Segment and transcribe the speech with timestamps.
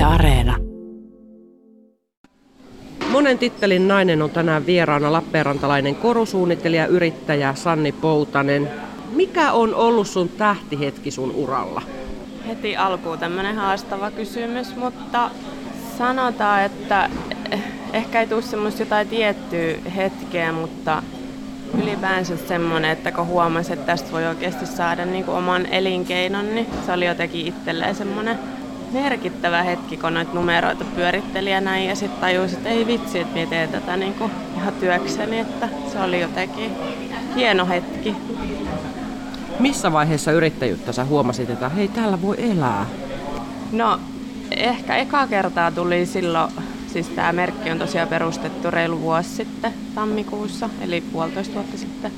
[0.00, 0.56] Yle Areena.
[3.10, 8.70] Monen tittelin nainen on tänään vieraana Lappeenrantalainen korusuunnittelija yrittäjä Sanni Poutanen.
[9.12, 11.82] Mikä on ollut sun tähtihetki sun uralla?
[12.46, 15.30] Heti alkuun tämmöinen haastava kysymys, mutta
[15.98, 17.10] sanotaan, että
[17.92, 21.02] ehkä ei tule semmoista jotain tiettyä hetkeä, mutta
[21.82, 26.66] ylipäänsä semmoinen, että kun huomasi, että tästä voi oikeasti saada niin kuin oman elinkeinon, niin
[26.86, 28.38] se oli jotenkin itselleen semmoinen
[28.92, 33.34] merkittävä hetki, kun noita numeroita pyöritteli ja näin, ja sitten tajusin, että ei vitsi, että
[33.34, 36.70] minä teen tätä niin kuin ihan työkseni, että se oli jotenkin
[37.36, 38.16] hieno hetki.
[39.58, 42.86] Missä vaiheessa yrittäjyyttä sä huomasit, että hei, täällä voi elää?
[43.72, 44.00] No,
[44.50, 46.52] ehkä eka kertaa tuli silloin,
[46.92, 52.12] siis tämä merkki on tosiaan perustettu reilu vuosi sitten tammikuussa, eli puolitoista vuotta sitten.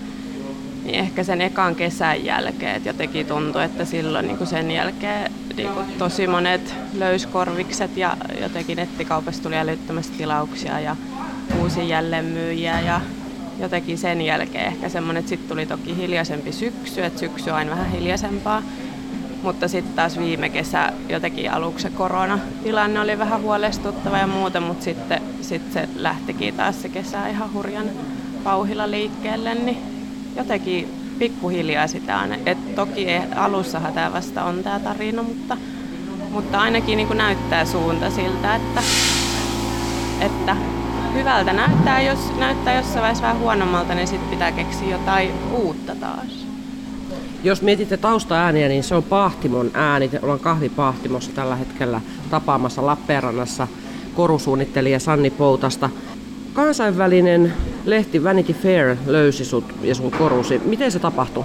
[0.84, 5.32] Niin ehkä sen ekan kesän jälkeen, että jotenkin tuntui, että silloin niin kuin sen jälkeen
[5.56, 10.96] niin kuin tosi monet löyskorvikset ja jotenkin nettikaupassa tuli älyttömästi tilauksia ja
[11.60, 13.01] uusi jälleenmyyjiä ja
[13.59, 17.70] jotenkin sen jälkeen ehkä semmoinen, että sitten tuli toki hiljaisempi syksy, että syksy on aina
[17.70, 18.62] vähän hiljaisempaa.
[19.42, 25.23] Mutta sitten taas viime kesä jotenkin aluksi koronatilanne oli vähän huolestuttava ja muuta, mutta sitten
[25.40, 27.87] sit se lähtikin taas se kesä ihan hurjan
[28.45, 29.91] pauhilla liikkeelle, niin
[30.37, 30.88] jotenkin
[31.19, 32.33] pikkuhiljaa sitä on.
[32.47, 35.57] Et toki alussahan tämä vasta on tämä tarina, mutta,
[36.30, 38.83] mutta ainakin niin näyttää suunta siltä, että,
[40.21, 40.57] että
[41.15, 42.03] hyvältä näyttää.
[42.03, 46.47] Jos näyttää jossain vaiheessa vähän huonommalta, niin sitten pitää keksiä jotain uutta taas.
[47.45, 50.10] Jos mietitte taustaääniä, niin se on Pahtimon ääni.
[50.23, 53.69] Ollaan kahvipahtimossa tällä hetkellä tapaamassa Lappeenrannassa
[54.15, 55.91] korusuunnittelija Sanni Poutasta.
[56.53, 57.53] Kansainvälinen
[57.85, 60.61] lehti Vanity Fair löysi sut ja sun korusi.
[60.65, 61.45] Miten se tapahtui?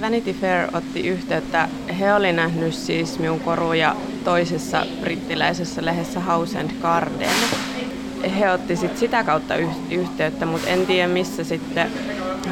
[0.00, 1.68] Vanity Fair otti yhteyttä.
[1.98, 7.30] He oli nähnyt siis minun koruja toisessa brittiläisessä lehdessä House and Garden.
[8.38, 9.54] He otti sit sitä kautta
[9.90, 11.90] yhteyttä, mutta en tiedä missä sitten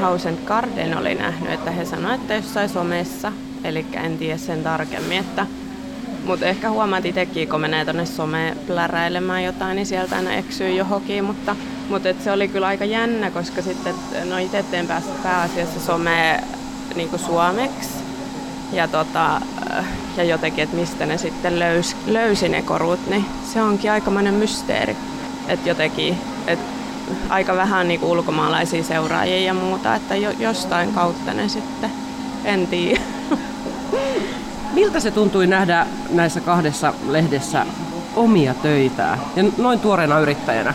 [0.01, 3.33] House and Garden oli nähnyt, että he sanoivat, että jossain somessa,
[3.65, 5.47] eli en tiedä sen tarkemmin, että
[6.25, 11.25] mutta ehkä huomaat itsekin, kun menee tuonne someen pläräilemään jotain, niin sieltä aina eksyy johonkin,
[11.25, 11.57] mutta,
[11.89, 14.89] mutta se oli kyllä aika jännä, koska sitten no itse teen
[15.23, 16.41] pääasiassa somea
[16.95, 18.05] niin suomeksi
[18.73, 19.41] ja, tota,
[20.17, 24.97] ja jotenkin, että mistä ne sitten löys, löysi ne korut, niin se onkin aikamoinen mysteeri.
[25.49, 26.75] Että jotenkin, että
[27.29, 31.91] aika vähän niin ulkomaalaisia seuraajia ja muuta, että jo, jostain kautta ne sitten,
[32.45, 33.01] en tiedä.
[34.75, 37.67] Miltä se tuntui nähdä näissä kahdessa lehdessä
[38.17, 40.75] omia töitä ja noin tuoreena yrittäjänä?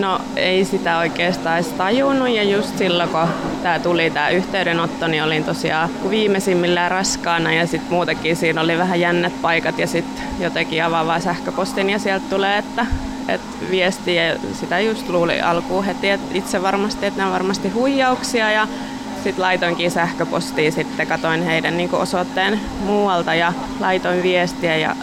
[0.00, 3.28] No ei sitä oikeastaan edes tajunnut ja just silloin kun
[3.62, 9.00] tämä tuli tämä yhteydenotto, niin olin tosiaan viimeisimmillään raskaana ja sitten muutenkin siinä oli vähän
[9.00, 12.86] jännät paikat ja sitten jotenkin avaavaa sähköpostin ja sieltä tulee, että,
[13.28, 17.68] että viesti ja sitä just luuli alkuun heti, että itse varmasti, että nämä on varmasti
[17.68, 18.68] huijauksia ja
[19.14, 24.96] sitten laitoinkin sähköpostia, sitten katoin heidän niin osoitteen muualta ja laitoin viestiä ja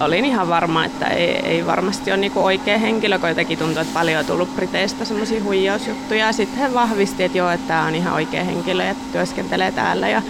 [0.00, 3.94] olin ihan varma, että ei, ei varmasti ole niin oikea henkilö, kun jotenkin tuntuu, että
[3.94, 6.26] paljon on tullut Briteistä semmoisia huijausjuttuja.
[6.26, 10.08] Ja sitten he vahvisti, että joo, että tämä on ihan oikea henkilö ja työskentelee täällä.
[10.08, 10.22] Ja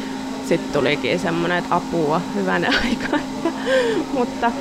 [0.49, 3.19] sitten tulikin semmoinen, että apua, hyvänä aika.
[4.13, 4.53] Mutta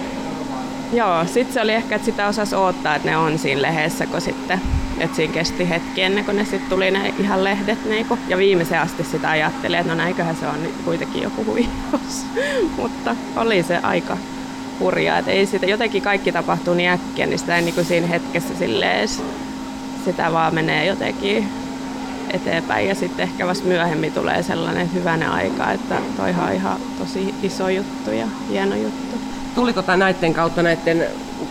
[0.93, 4.21] joo, sitten se oli ehkä, että sitä osasi odottaa, että ne on siinä lehdessä, kun
[4.21, 4.61] sitten
[4.99, 7.85] että siinä kesti hetki ennen kuin ne sitten tuli ne ihan lehdet.
[7.85, 8.17] Niinku.
[8.27, 12.25] Ja viimeisen asti sitä ajattelin, että no näinköhän se on kuitenkin joku huijaus.
[12.77, 14.17] Mutta oli se aika
[14.81, 15.17] hurjaa.
[15.17, 18.55] Että ei sitä, jotenkin kaikki tapahtuu niin äkkiä, niin sitä ei niin kuin siinä hetkessä
[18.55, 19.07] silleen
[20.05, 21.47] sitä vaan menee jotenkin
[22.33, 27.35] eteenpäin ja sitten ehkä vasta myöhemmin tulee sellainen hyvänä aika, että toihan on ihan tosi
[27.43, 29.17] iso juttu ja hieno juttu.
[29.55, 31.05] Tuliko tämä näiden kautta, näiden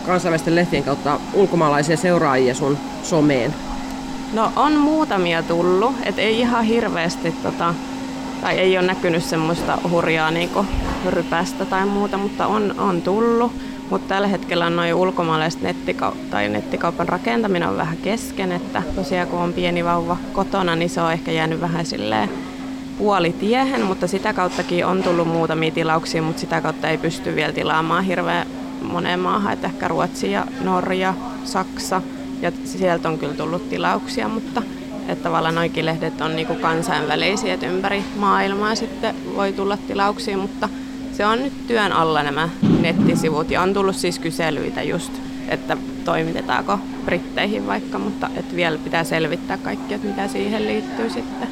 [0.05, 3.55] kansainvälisten lehtien kautta ulkomaalaisia seuraajia sun someen?
[4.33, 7.73] No on muutamia tullut, et ei ihan hirveästi tota,
[8.41, 10.49] tai ei ole näkynyt semmoista hurjaa niin
[11.09, 13.51] rypästä tai muuta, mutta on, on tullut.
[13.89, 19.39] Mutta tällä hetkellä noin ulkomaalaiset nettikau- tai nettikaupan rakentaminen on vähän kesken, että tosiaan kun
[19.39, 22.29] on pieni vauva kotona, niin se on ehkä jäänyt vähän silleen
[22.97, 28.03] puolitiehen, mutta sitä kauttakin on tullut muutamia tilauksia, mutta sitä kautta ei pysty vielä tilaamaan
[28.03, 28.47] hirveän
[28.81, 31.13] moneen maahan, että ehkä Ruotsi ja Norja,
[31.43, 32.01] Saksa,
[32.41, 34.61] ja sieltä on kyllä tullut tilauksia, mutta
[35.11, 40.69] että tavallaan noikin lehdet on niinku kansainvälisiä, että ympäri maailmaa sitten voi tulla tilauksia, mutta
[41.13, 42.49] se on nyt työn alla nämä
[42.79, 45.13] nettisivut ja on tullut siis kyselyitä just,
[45.47, 51.47] että toimitetaanko Britteihin vaikka, mutta että vielä pitää selvittää kaikki, että mitä siihen liittyy sitten.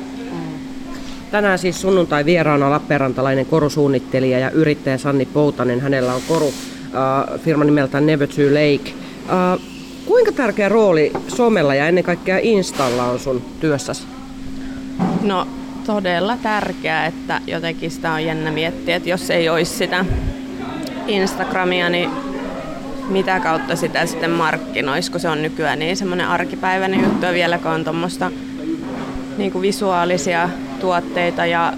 [1.31, 5.81] Tänään siis sunnuntai vieraana Lappeenrantalainen korusuunnittelija ja yrittäjä Sanni Poutanen.
[5.81, 8.93] Hänellä on koru äh, firma nimeltään Never Too Lake.
[9.29, 9.78] Äh,
[10.09, 14.03] kuinka tärkeä rooli somella ja ennen kaikkea Installa on sun työssäsi?
[15.21, 15.47] No
[15.85, 20.05] todella tärkeää, että jotenkin sitä on jännä miettiä, että jos ei olisi sitä
[21.07, 22.09] Instagramia, niin
[23.09, 27.75] mitä kautta sitä sitten markkinoisi, kun se on nykyään niin semmoinen arkipäiväinen juttu ja vieläkään
[27.75, 28.31] on tuommoista
[29.37, 31.73] niin visuaalisia tuotteita ja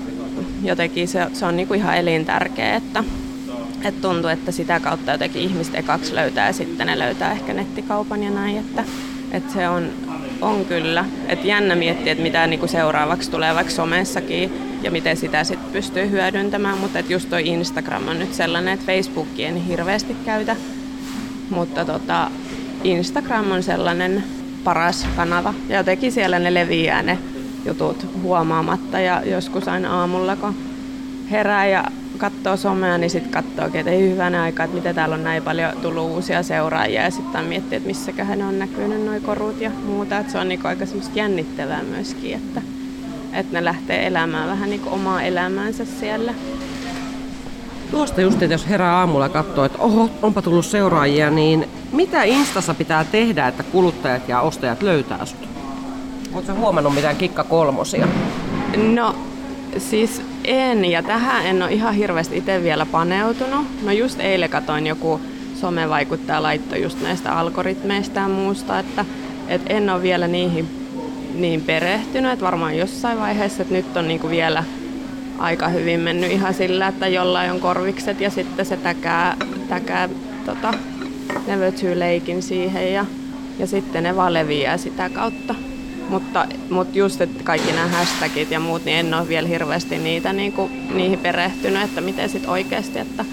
[0.63, 3.03] jotenkin se, se on niin kuin ihan elintärkeä, että,
[3.83, 8.23] että tuntuu, että sitä kautta jotenkin ihmiset ekaksi löytää ja sitten ne löytää ehkä nettikaupan
[8.23, 8.83] ja näin, että,
[9.31, 9.89] että se on,
[10.41, 11.05] on kyllä.
[11.27, 15.71] Että jännä miettiä, että mitä niin kuin seuraavaksi tulee vaikka somessakin ja miten sitä sitten
[15.71, 20.55] pystyy hyödyntämään, mutta just toi Instagram on nyt sellainen, että Facebookia en hirveästi käytä,
[21.49, 22.31] mutta tota,
[22.83, 24.23] Instagram on sellainen
[24.63, 25.53] paras kanava.
[25.69, 27.17] Ja jotenkin siellä ne leviää ne
[27.65, 30.55] jutut huomaamatta ja joskus aina aamulla kun
[31.31, 31.85] herää ja
[32.21, 35.71] katsoo somea, niin sitten katsoo, että ei hyvänä aikaa, että mitä täällä on näin paljon
[35.81, 40.17] tullut uusia seuraajia ja sitten miettii, että missäköhän on näkynyt noin korut ja muuta.
[40.17, 42.61] Että se on niinku aika semmoista jännittävää myöskin, että,
[43.33, 46.33] että ne lähtee elämään vähän niinku omaa elämäänsä siellä.
[47.91, 52.23] Tuosta just, että jos herää aamulla ja katsoo, että oho, onpa tullut seuraajia, niin mitä
[52.23, 55.49] Instassa pitää tehdä, että kuluttajat ja ostajat löytää sut?
[56.33, 58.07] Oletko huomannut mitään kikka kolmosia?
[58.93, 59.15] No
[59.77, 63.67] siis en, ja tähän en ole ihan hirveästi itse vielä paneutunut.
[63.83, 65.21] No just eilen katoin joku
[65.55, 69.05] somevaikuttaja laitto just näistä algoritmeista ja muusta, että,
[69.47, 70.67] että en ole vielä niihin
[71.33, 74.63] niin perehtynyt, että varmaan jossain vaiheessa, että nyt on niinku vielä
[75.39, 79.37] aika hyvin mennyt ihan sillä, että jollain on korvikset ja sitten se täkää,
[79.69, 80.09] täkää
[80.45, 80.73] tota,
[81.81, 83.05] Too Lakein siihen ja,
[83.59, 85.55] ja sitten ne vaan leviää sitä kautta.
[86.11, 90.33] Mutta, mutta just, että kaikki nämä hashtagit ja muut, niin en ole vielä hirveästi niitä,
[90.33, 93.25] niin kuin, niihin perehtynyt, että miten sitten oikeasti, että,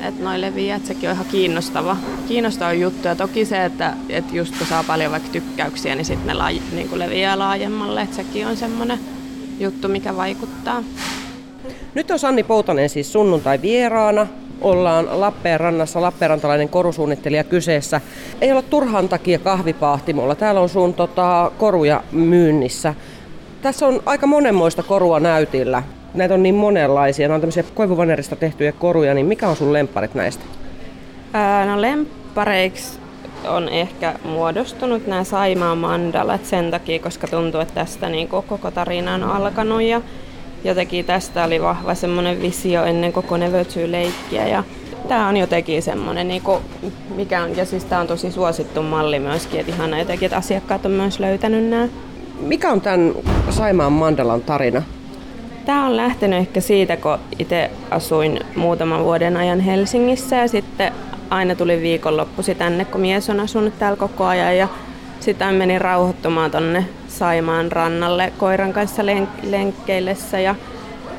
[0.00, 1.96] että noi leviää, että sekin on ihan kiinnostava,
[2.28, 3.08] kiinnostava juttu.
[3.08, 6.48] Ja toki se, että, että just kun saa paljon vaikka tykkäyksiä, niin sitten ne la,
[6.48, 9.00] niin kuin leviää laajemmalle, että sekin on semmoinen
[9.60, 10.82] juttu, mikä vaikuttaa.
[11.94, 14.26] Nyt on Sanni Poutanen siis sunnuntai vieraana
[14.60, 18.00] ollaan Lappeenrannassa, Lappeenrantalainen korusuunnittelija kyseessä.
[18.40, 20.34] Ei ole turhan takia kahvipahtimolla.
[20.34, 22.94] Täällä on sun tota, koruja myynnissä.
[23.62, 25.82] Tässä on aika monenmoista korua näytillä.
[26.14, 27.28] Näitä on niin monenlaisia.
[27.28, 30.44] Nämä on tämmöisiä koivuvanerista tehtyjä koruja, niin mikä on sun lempparit näistä?
[31.32, 32.98] Ää, no lemppareiksi
[33.48, 39.14] on ehkä muodostunut nämä Saimaan mandalat sen takia, koska tuntuu, että tästä niin koko tarina
[39.14, 40.00] on alkanut ja
[40.64, 44.64] jotenkin tästä oli vahva semmoinen visio ennen koko Nevertoo-leikkiä ja
[45.08, 46.62] tämä on jotenkin semmoinen, niin kuin,
[47.14, 50.86] mikä on, ja siis tämä on tosi suosittu malli myöskin, että ihana jotenkin, että asiakkaat
[50.86, 51.88] on myös löytänyt nämä.
[52.40, 53.14] Mikä on tämän
[53.50, 54.82] Saimaan Mandalan tarina?
[55.64, 60.92] Tämä on lähtenyt ehkä siitä, kun itse asuin muutaman vuoden ajan Helsingissä ja sitten
[61.30, 64.68] aina tuli viikonloppusi tänne, kun mies on asunut täällä koko ajan ja
[65.20, 70.54] sitten menin rauhoittumaan tonne Saimaan rannalle koiran kanssa lenk- lenkkeillessä ja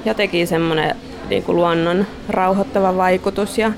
[0.06, 0.96] jotenkin semmoinen
[1.30, 3.72] niin luonnon rauhoittava vaikutus ja,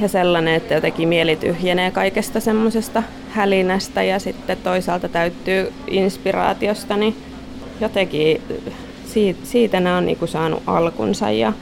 [0.00, 7.16] ja sellainen, että jotenkin mieli tyhjenee kaikesta semmoisesta hälinästä ja sitten toisaalta täyttyy inspiraatiosta, niin
[7.80, 8.42] jotenkin
[9.06, 11.52] siitä, siitä nämä on niin kuin saanut alkunsa ja,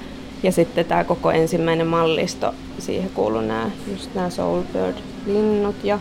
[0.42, 5.98] ja sitten tämä koko ensimmäinen mallisto, siihen kuuluu nämä, just nämä Soulbird-linnut ja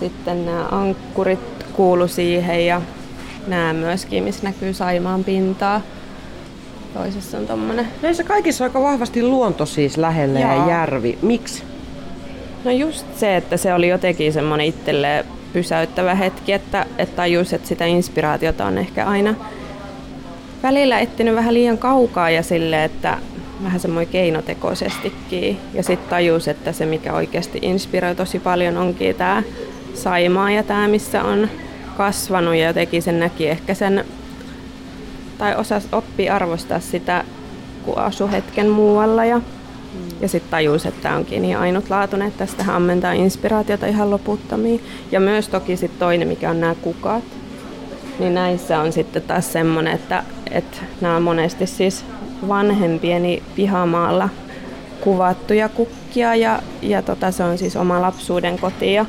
[0.00, 2.82] sitten nämä ankkurit kuulu siihen ja
[3.46, 5.80] nämä myöskin, missä näkyy Saimaan pintaa.
[6.94, 7.88] Toisessa on tommonen.
[8.02, 10.54] Näissä kaikissa on aika vahvasti luonto siis lähellä Jaa.
[10.54, 11.18] ja järvi.
[11.22, 11.62] Miksi?
[12.64, 17.68] No just se, että se oli jotenkin semmoinen itselleen pysäyttävä hetki, että, että tajus, että
[17.68, 19.34] sitä inspiraatiota on ehkä aina
[20.62, 23.18] välillä etsinyt vähän liian kaukaa ja sille, että
[23.64, 25.58] vähän semmoinen keinotekoisestikin.
[25.74, 29.42] Ja sitten tajus, että se mikä oikeasti inspiroi tosi paljon onkin tämä
[29.94, 31.48] Saimaa ja tämä, missä on
[31.96, 34.04] kasvanut ja jotenkin sen näki ehkä sen,
[35.38, 37.24] tai osasi oppia arvostaa sitä,
[37.84, 39.42] kun asu hetken muualla ja, mm.
[40.20, 44.84] ja sitten tajus, että tämä onkin niin ainutlaatuinen, että tästä ammentaa inspiraatiota ihan loputtomiin.
[45.12, 47.24] Ja myös toki sitten toinen, mikä on nämä kukat,
[48.18, 52.04] niin näissä on sitten taas semmoinen, että, että nämä on monesti siis
[52.48, 54.28] vanhempieni pihamaalla
[55.00, 59.06] kuvattuja kukkia ja, ja tota, se on siis oma lapsuuden koti ja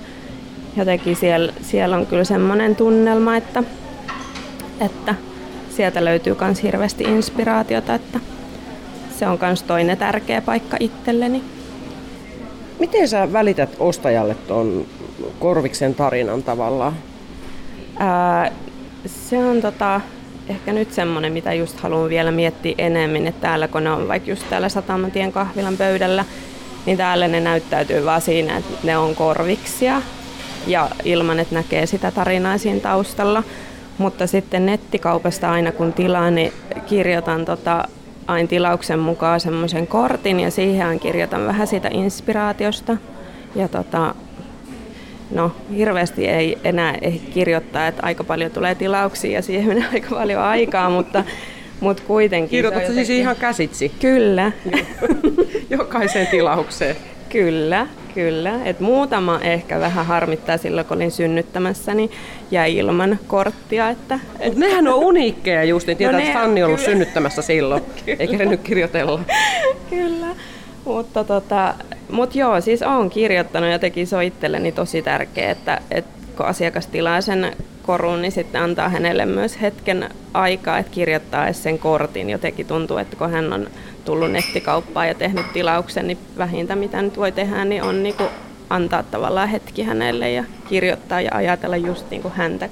[0.78, 3.64] jotenkin siellä, siellä on kyllä semmoinen tunnelma, että,
[4.80, 5.16] että
[5.70, 8.20] sieltä löytyy myös hirveästi inspiraatiota, että
[9.20, 11.44] se on myös toinen tärkeä paikka itselleni.
[12.80, 14.86] Miten sä välität ostajalle tuon
[15.40, 16.94] Korviksen tarinan tavallaan?
[18.00, 18.52] Ää,
[19.06, 20.02] se on tota,
[20.48, 24.30] ehkä nyt semmoinen, mitä just haluan vielä miettiä enemmän, että täällä kun ne on vaikka
[24.30, 26.26] just täällä Satamatien kahvilan pöydällä,
[26.86, 30.02] niin täällä ne näyttäytyy vaan siinä, että ne on korviksia
[30.68, 33.44] ja ilman, että näkee sitä tarinaa siinä taustalla.
[33.98, 36.54] Mutta sitten nettikaupasta aina kun tilaan, niin
[36.86, 37.88] kirjoitan tota,
[38.28, 42.98] aina tilauksen mukaan semmoisen kortin ja siihen kirjoitan vähän siitä inspiraatiosta.
[43.56, 44.16] Ja tota,
[45.32, 50.16] no hirveästi ei enää ehdi kirjoittaa, että aika paljon tulee tilauksia ja siihen menee aika
[50.16, 51.24] paljon aikaa, mutta,
[51.80, 52.50] mutta kuitenkin.
[52.50, 53.92] Kirjoitatko siis ihan käsitsi?
[54.02, 54.52] Kyllä.
[55.70, 56.96] Jokaiseen tilaukseen?
[57.30, 58.66] Kyllä, kyllä.
[58.66, 62.12] Et muutama ehkä vähän harmittaa silloin, kun olin synnyttämässäni
[62.52, 63.90] ja ilman korttia.
[63.90, 64.50] Että, et...
[64.50, 66.92] Mut nehän on uniikkeja just, niin tietää, no että Fanni on ollut kyllä.
[66.92, 67.84] synnyttämässä silloin,
[68.20, 69.20] eikä nyt kirjoitella.
[69.90, 70.28] kyllä.
[70.86, 71.74] Mutta tota,
[72.12, 76.88] mut joo, siis olen kirjoittanut ja teki se itselleni tosi tärkeää, että, että kun asiakas
[76.88, 82.30] tilaa sen korun, niin sitten antaa hänelle myös hetken aikaa, että kirjoittaa sen kortin.
[82.30, 83.68] Jotenkin tuntuu, että kun hän on
[84.06, 88.30] tullut nettikauppaan ja tehnyt tilauksen, niin vähintä mitä nyt voi tehdä, niin on niin kuin
[88.70, 92.70] antaa tavallaan hetki hänelle ja kirjoittaa ja ajatella just niin kuin häntä,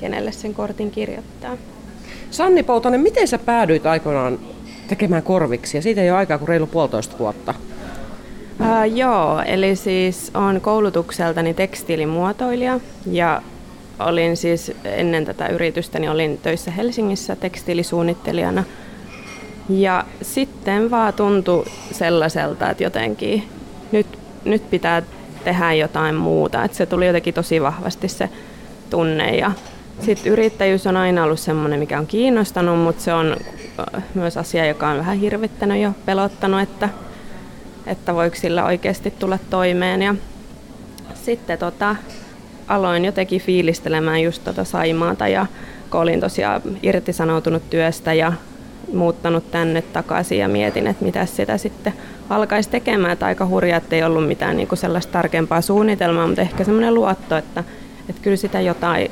[0.00, 1.56] kenelle sen kortin kirjoittaa.
[2.30, 4.38] Sanni Poutanen, miten sä päädyit aikoinaan
[4.88, 5.82] tekemään korviksia?
[5.82, 7.54] Siitä ei ole aikaa kuin reilu puolitoista vuotta.
[8.60, 13.42] Uh, joo, eli siis on koulutukseltani tekstiilimuotoilija ja
[13.98, 18.64] olin siis ennen tätä yritystä, niin olin töissä Helsingissä tekstiilisuunnittelijana.
[19.68, 23.48] Ja sitten vaan tuntui sellaiselta, että jotenkin
[23.92, 24.06] nyt,
[24.44, 25.02] nyt pitää
[25.44, 26.64] tehdä jotain muuta.
[26.64, 28.28] Että se tuli jotenkin tosi vahvasti se
[28.90, 29.36] tunne.
[29.36, 29.52] Ja
[30.00, 33.36] sitten yrittäjyys on aina ollut semmoinen, mikä on kiinnostanut, mutta se on
[33.96, 36.88] äh, myös asia, joka on vähän hirvittänyt jo, pelottanut, että,
[37.86, 40.02] että voiko sillä oikeasti tulla toimeen.
[40.02, 40.14] Ja
[41.14, 41.96] sitten tota,
[42.68, 45.46] aloin jotenkin fiilistelemään just tota Saimaata ja
[45.90, 48.32] kun olin tosiaan irtisanoutunut työstä ja
[48.92, 51.92] muuttanut tänne takaisin ja mietin, että mitä sitä sitten
[52.30, 53.12] alkaisi tekemään.
[53.12, 56.94] Että aika hurjaa, että ei ollut mitään niin kuin sellaista tarkempaa suunnitelmaa, mutta ehkä semmoinen
[56.94, 57.64] luotto, että,
[58.08, 59.10] että kyllä sitä jotain,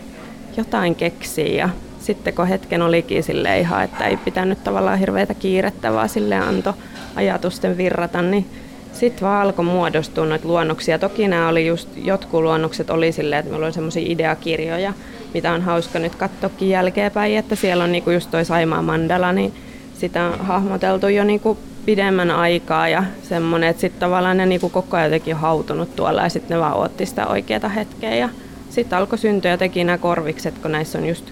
[0.57, 1.57] jotain keksii.
[1.57, 1.69] Ja
[2.01, 6.75] sitten kun hetken olikin sille ihan, että ei pitänyt tavallaan hirveätä kiirettä, vaan sille antoi
[7.17, 8.47] ajatusten virrata, niin
[8.93, 10.99] sitten vaan alkoi muodostua noita luonnoksia.
[10.99, 14.93] Toki nämä oli just, jotkut luonnokset oli silleen, että meillä oli semmoisia ideakirjoja,
[15.35, 19.55] mitä on hauska nyt katsoakin jälkeenpäin, että siellä on niinku just toi Saimaa Mandala, niin
[19.95, 24.97] sitä on hahmoteltu jo niinku pidemmän aikaa ja semmoinen, että sitten tavallaan ne niinku koko
[24.97, 28.29] ajan jotenkin hautunut tuolla ja sitten ne vaan otti sitä oikeaa hetkeä ja
[28.71, 31.25] sitten alkoi syntyä jotenkin nämä korvikset, kun näissä on just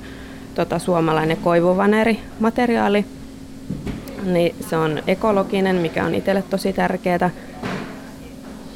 [0.55, 3.05] tota, suomalainen koivuvaneri materiaali,
[4.25, 7.31] niin se on ekologinen, mikä on itselle tosi tärkeää.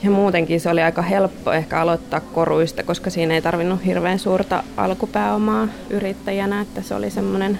[0.04, 4.62] Ja muutenkin se oli aika helppo ehkä aloittaa koruista, koska siinä ei tarvinnut hirveän suurta
[4.76, 7.58] alkupääomaa yrittäjänä, että se oli semmoinen,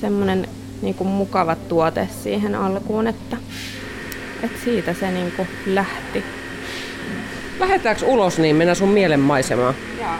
[0.00, 0.48] semmoinen
[0.82, 3.36] niin kuin mukava tuote siihen alkuun, että,
[4.42, 6.24] että siitä se niin kuin lähti.
[7.60, 9.74] Lähdetäänkö ulos niin, mennään sun mielenmaisemaan?
[10.00, 10.10] Joo.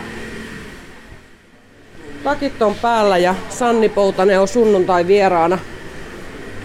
[2.23, 5.59] Takit on päällä ja Sanni Poutanen on sunnuntai vieraana.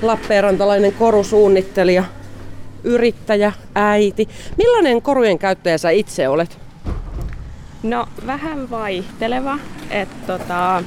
[0.02, 2.04] Lappeenrantalainen korusuunnittelija
[2.84, 4.28] yrittäjä, äiti.
[4.58, 6.58] Millainen korujen käyttäjä sä itse olet?
[7.82, 9.58] No vähän vaihteleva.
[9.90, 10.82] että tota,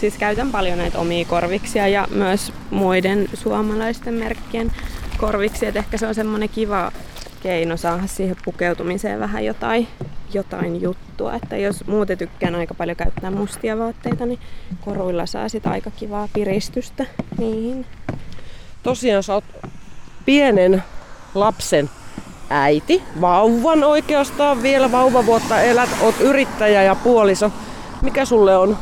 [0.00, 4.72] siis käytän paljon näitä omia korviksia ja myös muiden suomalaisten merkkien
[5.18, 5.68] korviksia.
[5.68, 6.92] Et ehkä se on semmoinen kiva
[7.42, 9.86] keino saada siihen pukeutumiseen vähän jotain,
[10.34, 11.34] jotain juttua.
[11.34, 14.38] Että jos muuten tykkään aika paljon käyttää mustia vaatteita, niin
[14.80, 17.06] koruilla saa sitä aika kivaa piristystä
[17.38, 17.86] niihin.
[18.82, 19.44] Tosiaan sä oot
[20.26, 20.82] pienen
[21.34, 21.90] lapsen
[22.50, 27.52] äiti, vauvan oikeastaan vielä vauvavuotta elät, oot yrittäjä ja puoliso.
[28.02, 28.78] Mikä sulle on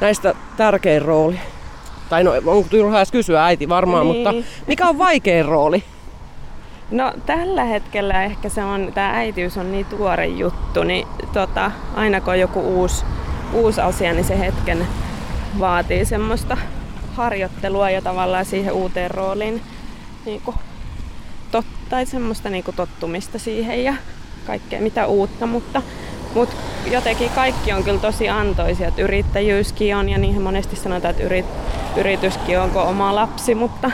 [0.00, 1.40] näistä tärkein rooli?
[2.08, 4.16] Tai no, on turha edes kysyä äiti varmaan, niin.
[4.16, 5.84] mutta mikä on vaikein rooli?
[6.90, 12.20] No tällä hetkellä ehkä se on, tämä äitiys on niin tuore juttu, niin tota, aina
[12.20, 13.04] kun on joku uusi,
[13.52, 14.86] uusi asia, niin se hetken
[15.60, 16.56] vaatii semmoista
[17.14, 19.62] harjoittelua ja tavallaan siihen uuteen rooliin
[20.24, 20.42] niin
[21.92, 23.94] tai semmoista niinku tottumista siihen ja
[24.46, 25.82] kaikkea mitä uutta, mutta,
[26.34, 26.56] mutta
[26.90, 31.46] jotenkin kaikki on kyllä tosi antoisia, että yrittäjyyskin on ja niihin monesti sanotaan, että yrit,
[31.96, 33.90] yrityskin onko oma lapsi, mutta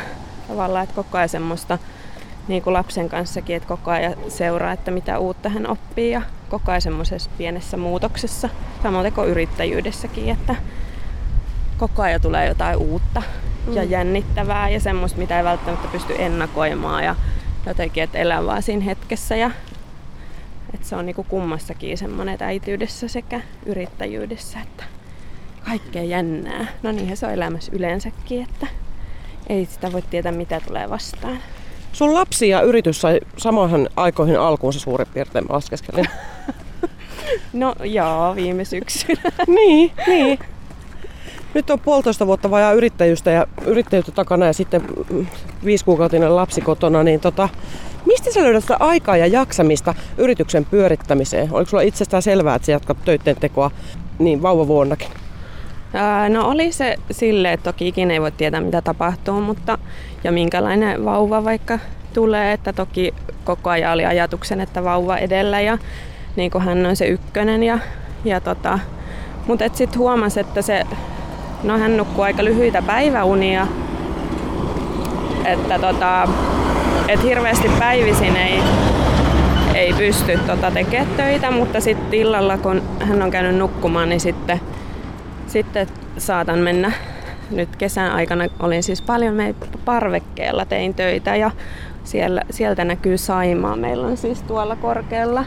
[0.49, 1.79] tavallaan, että koko ajan semmoista
[2.49, 6.71] niin kuin lapsen kanssakin, että koko ajan seuraa, että mitä uutta hän oppii ja koko
[6.71, 8.49] ajan semmoisessa pienessä muutoksessa,
[8.83, 10.57] samoin kuin yrittäjyydessäkin, että
[11.79, 13.23] koko ajan tulee jotain uutta
[13.73, 13.91] ja mm.
[13.91, 17.17] jännittävää ja semmoista, mitä ei välttämättä pysty ennakoimaan ja
[17.69, 19.51] jotenkin, että elää vaan siinä hetkessä ja
[20.75, 24.85] että se on niinku kummassakin semmoinen, että äityydessä sekä yrittäjyydessä, että
[25.67, 26.67] kaikkea jännää.
[26.83, 28.67] No niinhän se on elämässä yleensäkin, että
[29.49, 31.39] ei sitä voi tietää mitä tulee vastaan.
[31.93, 36.07] Sun lapsi ja yritys sai samoihin aikoihin alkuunsa suurin piirtein laskeskelin.
[37.53, 39.23] No joo, viime syksynä.
[39.47, 40.39] niin, niin.
[41.55, 44.83] Nyt on puolitoista vuotta vajaa yrittäjyystä ja yrittäjyyttä takana ja sitten
[45.65, 47.49] viisikuukautinen lapsi kotona, niin tota,
[48.07, 51.49] mistä sä löydät sitä aikaa ja jaksamista yrityksen pyörittämiseen?
[51.53, 53.71] Oliko sulla itsestään selvää, että sä jatkat töiden tekoa
[54.19, 55.09] niin vauvavuonnakin?
[56.29, 59.79] No oli se sille, että toki ikinä ei voi tietää mitä tapahtuu, mutta
[60.25, 61.79] ja minkälainen vauva vaikka
[62.15, 63.15] tulee, että toki
[63.45, 65.79] koko ajan oli ajatuksen, että vauva edellä ja
[66.37, 67.79] niin kuin hän on se ykkönen ja,
[68.25, 68.79] ja tota,
[69.47, 70.87] mutta sitten huomasi, että se,
[71.63, 73.67] no hän nukkuu aika lyhyitä päiväunia,
[75.45, 76.29] että tota,
[77.09, 78.61] et hirveästi päivisin ei,
[79.75, 84.61] ei pysty tota tekemään töitä, mutta sitten illalla kun hän on käynyt nukkumaan, niin sitten,
[85.47, 85.87] sitten
[86.19, 86.93] saatan mennä
[87.51, 91.51] nyt kesän aikana olin siis paljon meidän parvekkeella tein töitä ja
[92.05, 93.77] siellä, sieltä näkyy Saimaa.
[93.77, 95.45] Meillä on siis tuolla korkealla.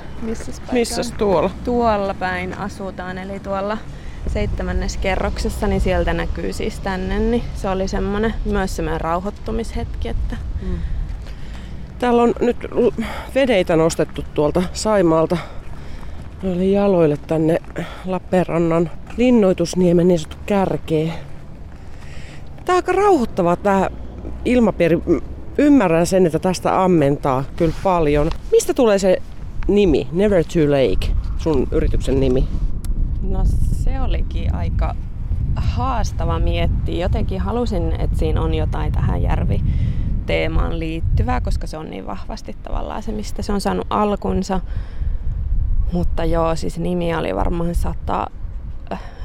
[0.71, 1.49] Missä tuolla?
[1.63, 3.77] Tuolla päin asutaan, eli tuolla
[4.27, 7.19] seitsemännes kerroksessa, niin sieltä näkyy siis tänne.
[7.19, 10.07] Niin se oli semmoinen myös semmoinen rauhoittumishetki.
[10.07, 10.37] Että...
[10.61, 10.77] Mm.
[11.99, 12.57] Täällä on nyt
[13.35, 15.37] vedeitä nostettu tuolta Saimaalta
[16.43, 17.61] oli jaloille tänne
[18.05, 21.13] Lappeenrannan linnoitusniemen niin sanottu kärkeen.
[22.65, 23.89] Tämä on aika rauhoittavaa tämä
[24.45, 24.99] ilmapiiri.
[25.57, 28.29] Ymmärrän sen, että tästä ammentaa kyllä paljon.
[28.51, 29.21] Mistä tulee se
[29.67, 32.47] nimi, Never Too Lake, sun yrityksen nimi?
[33.21, 33.43] No
[33.91, 34.95] se olikin aika
[35.55, 37.05] haastava miettiä.
[37.05, 39.63] Jotenkin halusin, että siinä on jotain tähän järvi
[40.25, 44.59] teemaan liittyvää, koska se on niin vahvasti tavallaan se, mistä se on saanut alkunsa.
[45.93, 48.27] Mutta joo, siis nimi oli varmaan sata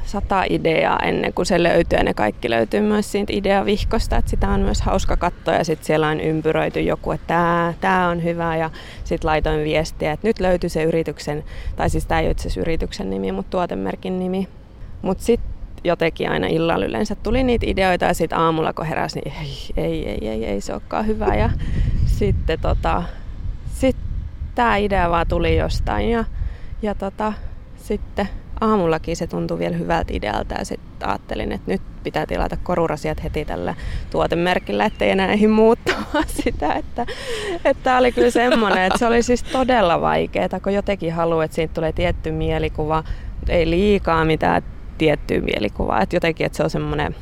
[0.07, 1.99] sata ideaa ennen kuin se löytyy.
[1.99, 5.53] Ja ne kaikki löytyy myös siitä ideavihkosta, että sitä on myös hauska katsoa.
[5.53, 8.55] Ja sitten siellä on ympyröity joku, että tämä, tämä on hyvä.
[8.55, 8.69] Ja
[9.03, 11.43] sitten laitoin viestiä, että nyt löytyy se yrityksen,
[11.75, 14.47] tai siis tämä ei ole itse yrityksen nimi, mutta tuotemerkin nimi.
[15.01, 15.49] Mutta sitten
[15.83, 20.09] jotenkin aina illalla yleensä tuli niitä ideoita ja sitten aamulla kun heräsi, niin ei, ei,
[20.09, 21.35] ei, ei, ei se olekaan hyvä.
[21.35, 21.49] Ja
[22.05, 23.03] sitten tota,
[23.73, 23.95] sit
[24.55, 26.09] tämä idea vaan tuli jostain.
[26.09, 26.25] Ja,
[26.81, 27.33] ja tota,
[27.75, 28.29] sitten
[28.61, 33.45] aamullakin se tuntui vielä hyvältä idealta ja sitten ajattelin, että nyt pitää tilata korurasiat heti
[33.45, 33.75] tällä
[34.09, 36.73] tuotemerkillä, ettei enää ehdi muuttamaan sitä.
[36.73, 37.05] Että,
[37.65, 41.73] että oli kyllä semmoinen, että se oli siis todella vaikeaa, kun jotenkin haluaa, että siitä
[41.73, 43.03] tulee tietty mielikuva,
[43.35, 44.63] mutta ei liikaa mitään
[44.97, 46.01] tiettyä mielikuvaa.
[46.01, 47.15] Että jotenkin, että se on semmoinen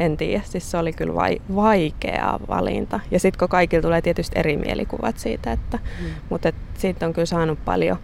[0.00, 3.00] en tiedä, siis se oli kyllä vai, vaikea valinta.
[3.10, 6.06] Ja sitten kun kaikilla tulee tietysti eri mielikuvat siitä, että, mm.
[6.28, 7.98] mutta et siitä on kyllä saanut paljon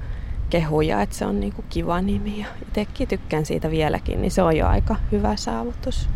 [0.50, 4.56] kehuja, että se on niinku kiva nimi ja itsekin tykkään siitä vieläkin, niin se on
[4.56, 6.08] jo aika hyvä saavutus.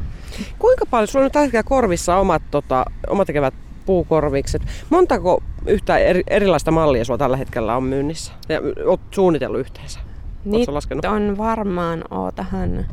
[0.58, 3.54] Kuinka paljon, sulla on tällä korvissa omat, tota, omat tekevät
[3.86, 4.62] puukorvikset.
[4.90, 8.32] Montako yhtä eri, erilaista mallia sulla tällä hetkellä on myynnissä?
[8.48, 10.00] Ja oot suunnitellut yhteensä?
[10.44, 12.86] Niitä on varmaan, ootahan,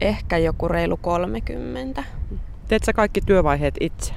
[0.00, 2.04] ehkä joku reilu 30.
[2.68, 4.14] Teet sä kaikki työvaiheet itse?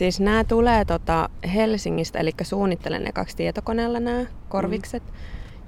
[0.00, 5.02] Siis nämä tulee tota Helsingistä, eli suunnittelen ne kaksi tietokoneella nämä korvikset.
[5.02, 5.12] Mm.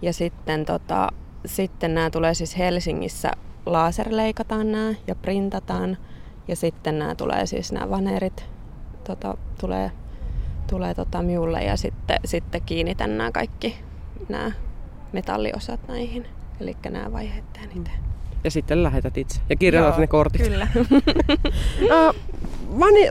[0.03, 1.09] Ja sitten, tota,
[1.47, 3.31] sitten nämä tulee siis Helsingissä
[3.67, 5.97] laserleikataan nämä ja printataan.
[6.49, 8.45] Ja sitten nämä tulee siis nämä vanerit
[9.05, 9.91] tota, tulee,
[10.71, 13.77] tulee tota minulle ja sitten, sitten kiinnitän nämä kaikki
[14.29, 14.53] nämä
[15.13, 16.27] metalliosat näihin.
[16.61, 17.45] Eli nämä vaiheet
[17.77, 17.93] itse.
[18.45, 20.43] Ja sitten lähetät itse ja kirjoitat Joo, ne kortit.
[20.43, 20.69] Kyllä.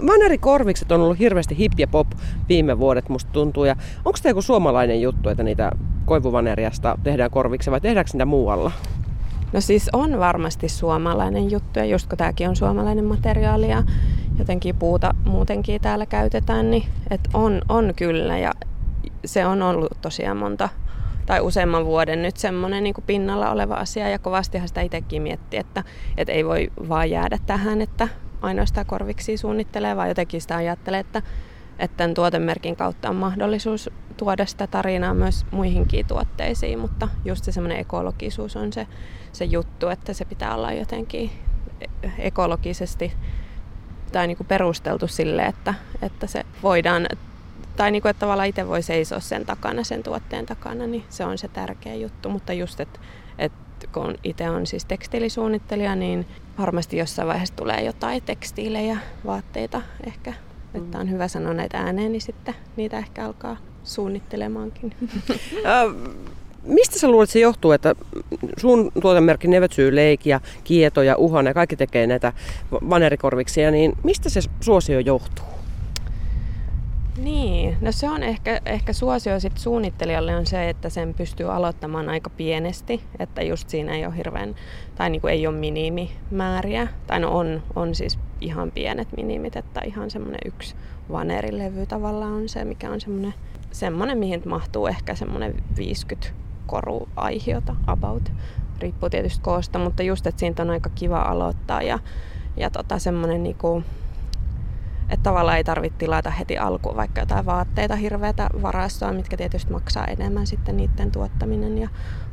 [0.07, 2.07] Vanerikorvikset on ollut hirveästi hip ja pop
[2.49, 3.65] viime vuodet, musta tuntuu.
[3.65, 5.71] Ja onko tämä joku suomalainen juttu, että niitä
[6.05, 8.71] koivuvaneriasta tehdään korviksia vai tehdäänkö niitä muualla?
[9.53, 13.83] No siis on varmasti suomalainen juttu ja just kun tämäkin on suomalainen materiaali ja
[14.39, 18.53] jotenkin puuta muutenkin täällä käytetään, niin et on, on kyllä ja
[19.25, 20.69] se on ollut tosiaan monta
[21.25, 25.83] tai useamman vuoden nyt semmoinen niin pinnalla oleva asia ja kovastihan sitä itsekin miettii, että,
[26.17, 28.07] että ei voi vaan jäädä tähän, että
[28.41, 31.21] ainoastaan korviksi suunnittelee, vaan jotenkin sitä ajattelee, että,
[31.79, 37.51] että tämän tuotemerkin kautta on mahdollisuus tuoda sitä tarinaa myös muihinkin tuotteisiin, mutta just se
[37.51, 38.87] semmoinen ekologisuus on se,
[39.31, 41.31] se juttu, että se pitää olla jotenkin
[42.17, 43.13] ekologisesti
[44.11, 47.07] tai niin kuin perusteltu sille, että, että se voidaan,
[47.75, 51.25] tai niin kuin, että tavallaan itse voi seisoa sen takana, sen tuotteen takana, niin se
[51.25, 52.99] on se tärkeä juttu, mutta just, että,
[53.37, 60.33] että kun itse on siis tekstiilisuunnittelija, niin varmasti jossain vaiheessa tulee jotain tekstiilejä, vaatteita ehkä.
[60.73, 60.83] Mm.
[60.83, 64.95] Että on hyvä sanoa näitä ääneen, niin sitten niitä ehkä alkaa suunnittelemaankin.
[66.63, 67.95] Mistä sä luulet, että se johtuu, että
[68.57, 72.33] sun tuotemerkki Nevetsyy Leik ja Kieto ja Uhan ja kaikki tekee näitä
[72.71, 75.45] vanerikorviksia, niin mistä se suosio johtuu?
[77.17, 82.09] Niin, no se on ehkä, ehkä suosio sit suunnittelijalle on se, että sen pystyy aloittamaan
[82.09, 84.55] aika pienesti, että just siinä ei ole hirveän,
[84.95, 89.81] tai niin kuin ei ole minimimääriä, tai no on, on siis ihan pienet minimit, että
[89.85, 90.75] ihan semmoinen yksi
[91.11, 93.33] vanerilevy tavallaan on se, mikä on semmoinen,
[93.71, 96.33] semmoinen mihin mahtuu ehkä semmoinen 50
[96.65, 98.31] koruaihiota about,
[98.79, 101.99] riippuu tietysti koosta, mutta just, että siitä on aika kiva aloittaa ja,
[102.57, 103.83] ja tota, semmoinen niinku,
[105.11, 110.05] että tavallaan ei tarvitse tilata heti alkuun vaikka jotain vaatteita hirveätä varastoa, mitkä tietysti maksaa
[110.05, 111.89] enemmän sitten niiden tuottaminen ja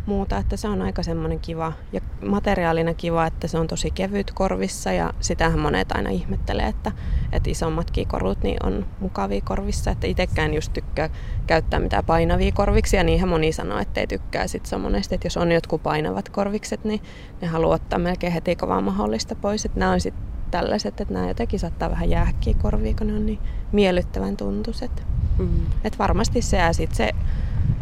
[0.07, 0.37] muuta.
[0.37, 4.93] Että se on aika semmoinen kiva ja materiaalina kiva, että se on tosi kevyt korvissa
[4.93, 6.93] ja sitähän monet aina ihmettelee, että,
[7.33, 9.91] että isommatkin korut niin on mukavia korvissa.
[9.91, 11.11] Että itsekään just tykkää
[11.47, 15.37] käyttää mitään painavia korviksia, niin moni sanoo, että ei tykkää sit se monesti, että jos
[15.37, 17.01] on jotkut painavat korvikset, niin
[17.41, 19.65] ne haluaa ottaa melkein heti kovaa mahdollista pois.
[19.65, 23.27] Että nämä on sitten tällaiset, että nämä jotenkin saattaa vähän jäähkiä korviin, kun ne on
[23.27, 23.39] niin
[23.73, 25.03] miellyttävän tuntuiset.
[25.39, 25.49] Mm.
[25.85, 27.13] Et varmasti se ja sit se,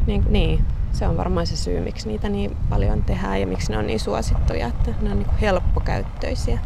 [0.07, 3.79] niin, niin, se on varmaan se syy, miksi niitä niin paljon tehdään ja miksi ne
[3.79, 6.59] on niin suosittuja, että ne on niin helppokäyttöisiä.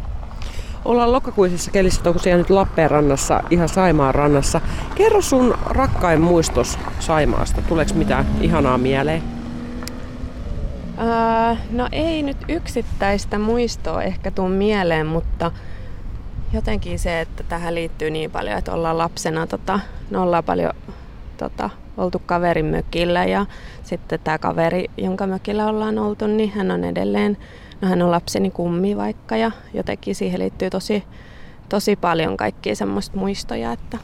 [0.85, 4.61] Ollaan lokakuisessa kelissä tosiaan nyt Lappeenrannassa, ihan Saimaan rannassa.
[4.95, 7.61] Kerro sun rakkain muistos Saimaasta.
[7.61, 9.23] Tuleeko mitään ihanaa mieleen?
[11.01, 15.51] Öö, no ei nyt yksittäistä muistoa ehkä tuu mieleen, mutta
[16.53, 20.73] jotenkin se, että tähän liittyy niin paljon, että ollaan lapsena, tota, no ollaan paljon
[21.37, 23.45] tota, oltu kaverin mökillä ja
[23.83, 27.37] sitten tämä kaveri, jonka mökillä ollaan oltu, niin hän on edelleen,
[27.81, 31.03] no hän on lapseni kummi vaikka ja jotenkin siihen liittyy tosi,
[31.69, 33.97] tosi paljon kaikkia semmoista muistoja, että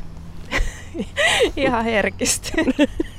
[1.55, 2.63] ihan herkistyy.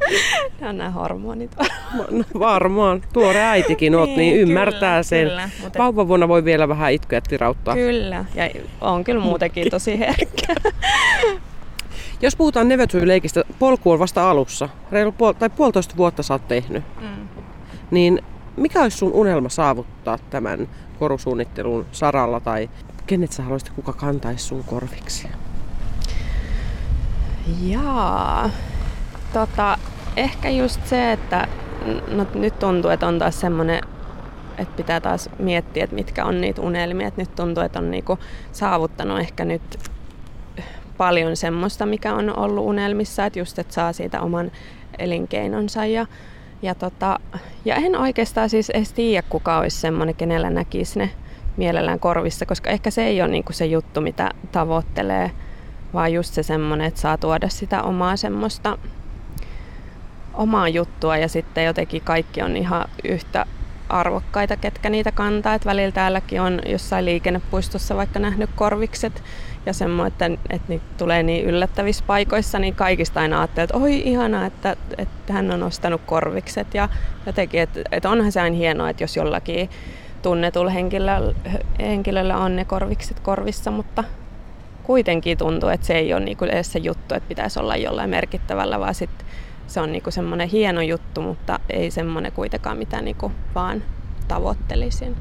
[0.60, 2.24] Nämä on nämä hormonit varmaan.
[2.38, 3.02] Varmaan.
[3.12, 5.28] Tuore äitikin oot, niin, niin ymmärtää kyllä, sen.
[5.28, 5.78] Kyllä, mutta...
[5.78, 7.74] Vauvavuonna voi vielä vähän itkeä tirauttaa.
[7.74, 10.54] Kyllä, ja on kyllä muutenkin tosi herkkä.
[12.22, 14.68] Jos puhutaan Nevetsuy-leikistä, polku on vasta alussa.
[14.92, 16.84] Reilu puol- tai puolitoista vuotta sä oot tehnyt.
[17.00, 17.28] Mm.
[17.90, 18.22] Niin
[18.56, 22.70] mikä olisi sun unelma saavuttaa tämän korusuunnittelun saralla tai
[23.06, 25.28] kenet sä haluaisit, kuka kantaisi sun korviksi?
[27.62, 28.50] Jaa,
[29.34, 29.78] tota,
[30.16, 31.48] ehkä just se, että
[32.10, 33.80] no, nyt tuntuu, että on taas semmoinen,
[34.58, 37.08] että pitää taas miettiä, että mitkä on niitä unelmia.
[37.08, 38.18] Että nyt tuntuu, että on niinku
[38.52, 39.78] saavuttanut ehkä nyt
[40.96, 44.52] paljon semmoista, mikä on ollut unelmissa, että just, että saa siitä oman
[44.98, 46.06] elinkeinonsa ja,
[46.62, 47.20] ja, tota,
[47.64, 51.10] ja en oikeastaan siis edes tiedä, kuka olisi semmoinen, kenellä näkisi ne
[51.56, 55.30] mielellään korvissa, koska ehkä se ei ole niinku se juttu, mitä tavoittelee,
[55.94, 58.78] vaan just se semmoinen, että saa tuoda sitä omaa semmoista
[60.34, 63.46] omaa juttua ja sitten jotenkin kaikki on ihan yhtä
[63.88, 65.54] arvokkaita, ketkä niitä kantaa.
[65.54, 69.22] Et välillä täälläkin on jossain liikennepuistossa vaikka nähnyt korvikset
[69.66, 73.98] ja semmoinen, että, että niitä tulee niin yllättävissä paikoissa, niin kaikista aina ajattelee, että oi
[74.08, 76.88] ihanaa, että, että hän on ostanut korvikset ja
[77.26, 79.70] jotenkin, että, että onhan se aina hienoa, että jos jollakin
[80.22, 81.34] tunnetulla henkilöllä,
[81.80, 84.04] henkilöllä on ne korvikset korvissa, mutta
[84.82, 88.80] kuitenkin tuntuu, että se ei ole niinku edes se juttu, että pitäisi olla jollain merkittävällä,
[88.80, 89.26] vaan sitten
[89.66, 93.82] se on niinku semmoinen hieno juttu, mutta ei semmoinen kuitenkaan, mitä niinku vaan
[94.28, 95.16] tavoittelisin.